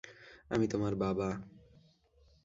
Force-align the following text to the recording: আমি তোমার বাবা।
আমি 0.49 0.65
তোমার 0.67 0.93
বাবা। 0.95 1.29